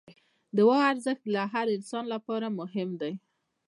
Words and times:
د 0.03 0.03
دعا 0.57 0.79
ارزښت 0.91 1.23
د 1.33 1.37
هر 1.53 1.67
انسان 1.77 2.05
لپاره 2.13 2.47
مهم 2.59 2.89
دی. 3.01 3.13